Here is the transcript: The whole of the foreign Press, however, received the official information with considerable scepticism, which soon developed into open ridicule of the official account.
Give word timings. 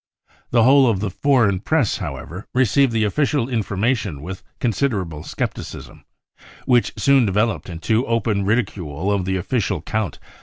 The 0.49 0.63
whole 0.63 0.89
of 0.89 0.99
the 0.99 1.11
foreign 1.11 1.59
Press, 1.59 1.97
however, 1.97 2.47
received 2.55 2.91
the 2.91 3.03
official 3.03 3.47
information 3.47 4.23
with 4.23 4.41
considerable 4.59 5.21
scepticism, 5.21 6.05
which 6.65 6.93
soon 6.97 7.23
developed 7.23 7.69
into 7.69 8.07
open 8.07 8.43
ridicule 8.43 9.11
of 9.11 9.25
the 9.25 9.37
official 9.37 9.77
account. 9.77 10.17